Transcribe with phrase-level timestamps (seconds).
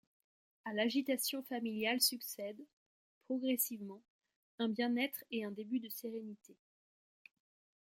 [0.65, 2.65] A l'agitation familiale succèdent,
[3.25, 4.01] progressivement,
[4.57, 6.57] un bien-être et un début de sérénité.